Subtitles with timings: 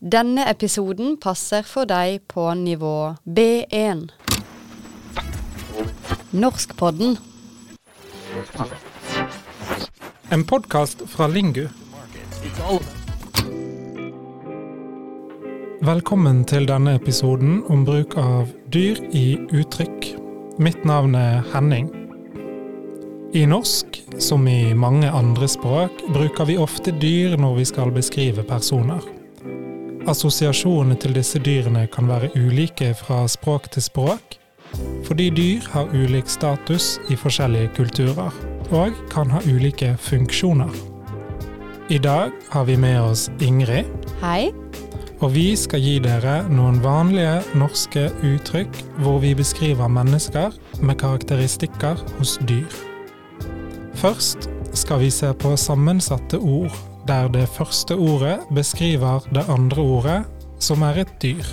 [0.00, 4.02] Denne episoden passer for deg på nivå B1.
[6.36, 7.16] Norskpodden.
[10.28, 11.64] En podkast fra Lingu.
[15.80, 20.12] Velkommen til denne episoden om bruk av dyr i uttrykk.
[20.60, 21.88] Mitt navn er Henning.
[23.32, 28.44] I norsk, som i mange andre språk, bruker vi ofte dyr når vi skal beskrive
[28.44, 29.15] personer.
[30.06, 34.36] Assosiasjonene til disse dyrene kan være ulike fra språk til språk,
[35.06, 38.30] fordi dyr har ulik status i forskjellige kulturer,
[38.70, 40.70] og kan ha ulike funksjoner.
[41.90, 43.90] I dag har vi med oss Ingrid,
[44.22, 44.52] Hei.
[45.20, 52.02] og vi skal gi dere noen vanlige norske uttrykk hvor vi beskriver mennesker med karakteristikker
[52.18, 52.70] hos dyr.
[53.94, 56.74] Først skal vi se på sammensatte ord,
[57.08, 60.24] der det første ordet beskriver det andre ordet,
[60.58, 61.44] som er et dyr.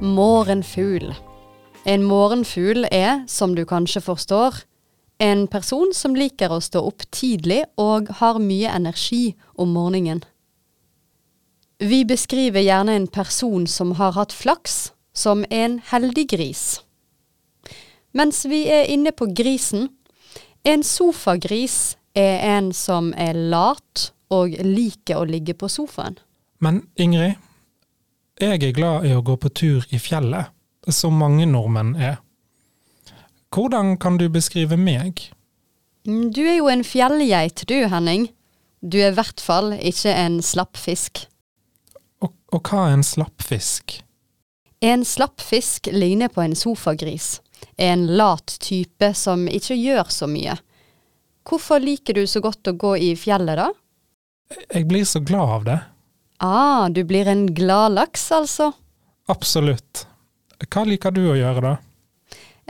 [0.00, 1.14] Morgenfugl.
[1.86, 4.54] En morgenfugl er, som du kanskje forstår,
[5.18, 10.24] en person som liker å stå opp tidlig og har mye energi om morgenen.
[11.84, 16.62] Vi beskriver gjerne en person som har hatt flaks, som en heldig gris.
[18.16, 19.90] Mens vi er inne på grisen,
[20.64, 26.16] en sofagris er en som er lat og liker å ligge på sofaen.
[26.64, 27.36] Men Ingrid,
[28.40, 30.48] jeg er glad i å gå på tur i fjellet,
[30.88, 32.16] som mange nordmenn er.
[33.52, 35.20] Hvordan kan du beskrive meg?
[36.08, 38.30] Mm, Du er jo en fjellgeit du, Henning.
[38.80, 41.26] Du er i hvert fall ikke en slappfisk.
[42.54, 43.96] Og, hva er en slappfisk?
[44.84, 47.40] En slappfisk ligner på en sofagris.
[47.76, 50.54] En lat type som ikke gjør så mye.
[51.44, 53.72] Hvorfor liker du så godt å gå i fjellet, da?
[54.70, 55.78] Jeg blir så glad av det.
[56.44, 58.70] Ah, du blir en gladlaks, altså.
[59.32, 60.04] Absolutt.
[60.68, 61.74] Hva liker du å gjøre, da?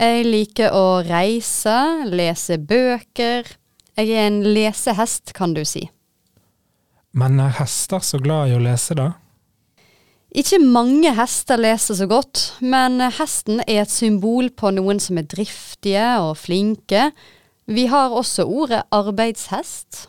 [0.00, 1.76] Jeg liker å reise,
[2.10, 3.52] lese bøker.
[3.98, 5.84] Jeg er en lesehest, kan du si.
[7.14, 9.12] Men er hester så glad i å lese, da?
[10.34, 15.28] Ikke mange hester leser så godt, men hesten er et symbol på noen som er
[15.30, 17.12] driftige og flinke.
[17.70, 20.08] Vi har også ordet arbeidshest.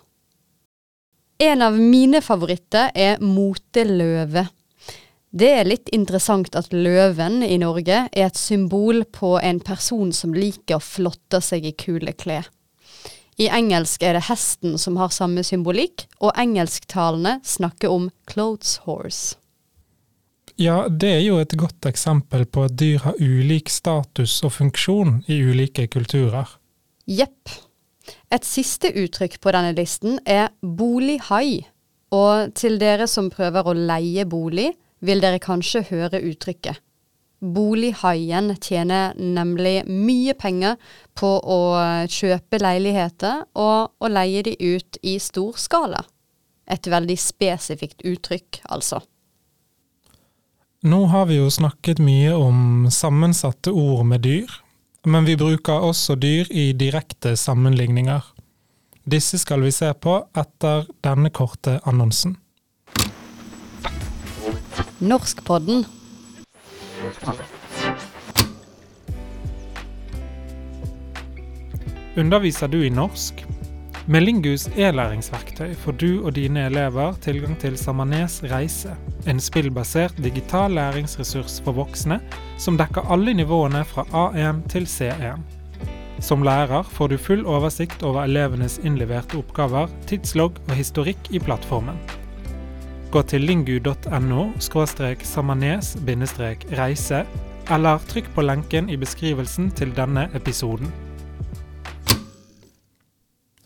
[1.46, 4.48] En av mine favoritter er moteløve.
[5.30, 10.34] Det er litt interessant at løven i Norge er et symbol på en person som
[10.34, 12.50] liker å flotte seg i kule klær.
[13.38, 19.36] I engelsk er det hesten som har samme symbolikk, og engelsktalende snakker om clothes horse.
[20.56, 25.18] Ja, det er jo et godt eksempel på at dyr har ulik status og funksjon
[25.28, 26.48] i ulike kulturer.
[27.12, 27.52] Jepp.
[28.32, 31.66] Et siste uttrykk på denne listen er bolighai.
[32.16, 34.72] Og til dere som prøver å leie bolig,
[35.04, 36.80] vil dere kanskje høre uttrykket.
[37.44, 40.80] Bolighaien tjener nemlig mye penger
[41.20, 41.60] på å
[42.08, 46.06] kjøpe leiligheter og å leie de ut i stor skala.
[46.66, 49.04] Et veldig spesifikt uttrykk, altså.
[50.86, 54.52] Nå har vi jo snakket mye om sammensatte ord med dyr,
[55.10, 58.22] men vi bruker også dyr i direkte sammenligninger.
[59.02, 62.36] Disse skal vi se på etter denne korte annonsen.
[65.02, 65.88] Norskpodden.
[72.14, 73.42] Underviser du i norsk?
[74.06, 78.94] Med Lingus e-læringsverktøy får du og dine elever tilgang til Samanes Reise,
[79.30, 82.18] en spillbasert digital læringsressurs for voksne
[82.62, 85.40] som dekker alle nivåene fra A1 til C1.
[86.24, 91.98] Som lærer får du full oversikt over elevenes innleverte oppgaver, tidslogg og historikk i plattformen.
[93.12, 97.26] Gå til lingu.no samanes-reise,
[97.72, 100.92] eller trykk på lenken i beskrivelsen til denne episoden.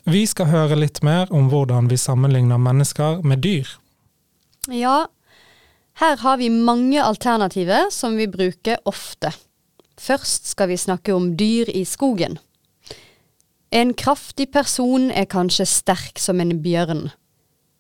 [0.10, 3.68] Vi skal høre litt mer om hvordan vi sammenligner mennesker med dyr.
[4.74, 5.06] Ja,
[6.00, 9.34] her har vi mange alternativer som vi bruker ofte.
[10.00, 12.38] Først skal vi snakke om dyr i skogen.
[13.70, 17.10] En kraftig person er kanskje sterk som en bjørn.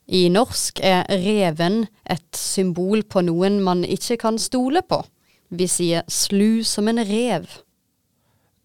[0.09, 4.99] I norsk er reven et symbol på noen man ikke kan stole på.
[5.49, 7.47] Vi sier slu som en rev.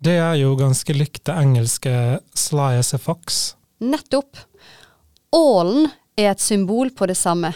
[0.05, 1.95] Det er jo ganske likt det engelske
[2.37, 3.55] sly as a fox.
[3.81, 4.37] Nettopp.
[5.33, 5.87] Ålen
[6.19, 7.55] er et symbol på det samme.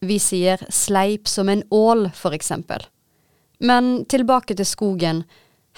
[0.00, 2.84] Vi sier sleip som en ål, for eksempel.
[3.58, 5.24] Men tilbake til skogen.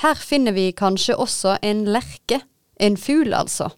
[0.03, 2.41] Her finner vi kanskje også en lerke,
[2.81, 3.71] en fugl altså.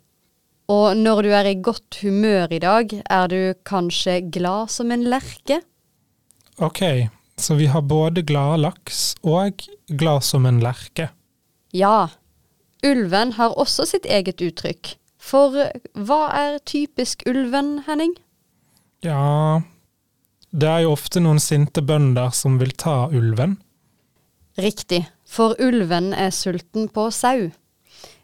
[0.70, 5.02] Og når du er i godt humør i dag, er du kanskje glad som en
[5.10, 5.60] lerke?
[6.60, 11.08] Ok, så vi har både glad laks og glad som en lerke.
[11.72, 12.10] Ja.
[12.86, 14.94] Ulven har også sitt eget uttrykk.
[15.20, 15.52] For
[15.92, 18.14] hva er typisk ulven, Henning?
[19.04, 19.60] Ja,
[20.50, 23.58] det er jo ofte noen sinte bønder som vil ta ulven.
[24.58, 27.50] Riktig, for ulven er sulten på sau.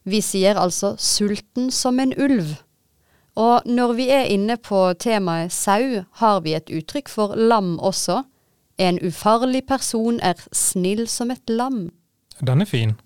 [0.06, 2.56] Vi sier altså sulten som en ulv.
[3.36, 8.22] Og når vi er inne på temaet sau, har vi et uttrykk for lam også.
[8.78, 11.90] En ufarlig person er snill som et lam.
[12.40, 12.96] Den er fin.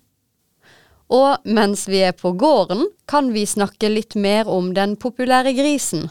[1.11, 6.07] Og mens vi er på gården, kan vi snakke litt mer om den populære grisen.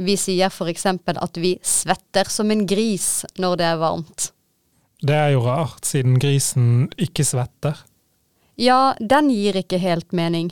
[0.00, 0.86] Vi sier f.eks.
[0.86, 4.30] at vi svetter som en gris når det er varmt.
[5.00, 7.78] Det er jo rart, siden grisen ikke svetter.
[8.60, 10.50] Ja, den gir ikke helt mening.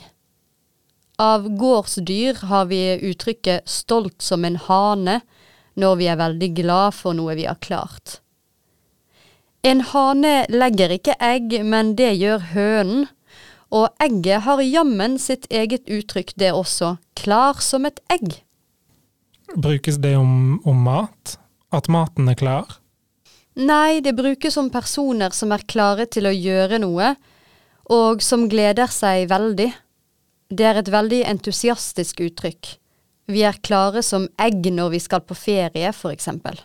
[1.19, 5.21] Av gårdsdyr har vi uttrykket 'stolt som en hane'
[5.75, 8.19] når vi er veldig glad for noe vi har klart.
[9.61, 13.07] En hane legger ikke egg, men det gjør hønen.
[13.69, 16.97] Og egget har jammen sitt eget uttrykk, det også.
[17.19, 18.39] Klar som et egg.
[19.55, 21.37] Brukes det om, om mat?
[21.71, 22.77] At maten er klar?
[23.59, 27.13] Nei, det brukes om personer som er klare til å gjøre noe,
[27.89, 29.69] og som gleder seg veldig.
[30.49, 32.75] Det er et veldig entusiastisk uttrykk.
[33.29, 36.61] Vi er klare som egg når vi skal på ferie, eksempel.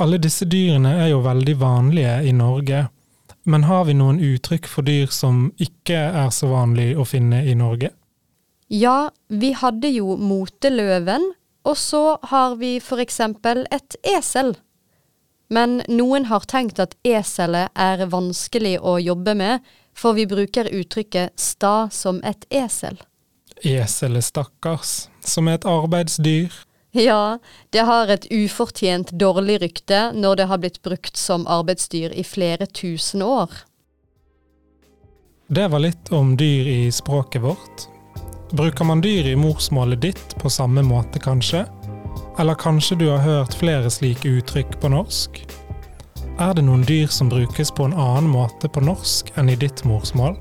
[0.00, 2.86] Alle disse dyrene er jo veldig vanlige i Norge,
[3.44, 7.54] men har vi noen uttrykk for dyr som ikke er så vanlig å finne i
[7.54, 7.92] Norge?
[8.68, 11.32] Ja, vi hadde jo moteløven,
[11.66, 14.56] og så har vi for eksempel et esel.
[15.48, 19.62] Men noen har tenkt at eselet er vanskelig å jobbe med,
[19.94, 22.98] for vi bruker uttrykket sta som et esel.
[23.62, 26.52] Eselet, stakkars, som er et arbeidsdyr.
[26.96, 27.38] Ja,
[27.70, 32.66] det har et ufortjent dårlig rykte når det har blitt brukt som arbeidsdyr i flere
[32.66, 33.52] tusen år.
[35.46, 37.86] Det var litt om dyr i språket vårt.
[38.50, 41.64] Bruker man dyr i morsmålet ditt på samme måte, kanskje?
[42.38, 45.40] Eller kanskje du har hørt flere slike uttrykk på norsk?
[46.38, 49.82] Er det noen dyr som brukes på en annen måte på norsk enn i ditt
[49.88, 50.36] morsmål?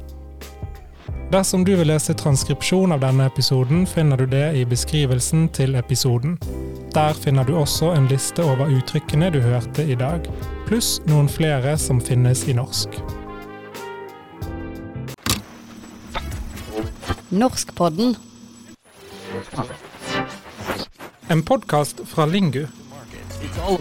[1.34, 6.38] Dersom du vil lese transkripsjon av denne episoden, finner du det i beskrivelsen til episoden.
[6.94, 10.30] Der finner du også en liste over uttrykkene du hørte i dag,
[10.70, 13.02] pluss noen flere som finnes i norsk.
[17.30, 18.16] Norskpodden.
[21.28, 22.68] En podkast fra Lingu.
[23.42, 23.80] It's all